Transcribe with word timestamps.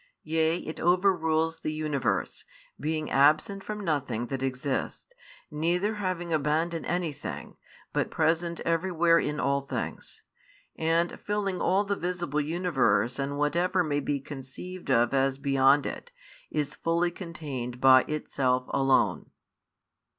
Yea, 0.23 0.57
it 0.57 0.79
overrules 0.79 1.59
the 1.59 1.71
universe, 1.71 2.43
being 2.79 3.11
absent 3.11 3.63
from 3.63 3.79
nothing 3.79 4.25
that 4.25 4.41
exists, 4.41 5.13
neither 5.51 5.93
having 5.97 6.33
abandoned 6.33 6.87
anything, 6.87 7.55
but 7.93 8.09
present 8.09 8.59
everywhere 8.61 9.19
in 9.19 9.39
all 9.39 9.61
things; 9.61 10.23
and, 10.75 11.19
filling 11.19 11.61
all 11.61 11.83
the 11.83 11.95
visible 11.95 12.41
universe 12.41 13.19
and 13.19 13.37
whatever 13.37 13.83
may 13.83 13.99
be 13.99 14.19
conceived 14.19 14.89
of 14.89 15.13
as 15.13 15.37
beyond 15.37 15.85
it, 15.85 16.11
is 16.49 16.73
fully 16.73 17.11
contained 17.11 17.79
by 17.79 18.01
Itself 18.05 18.65
alone. 18.69 19.29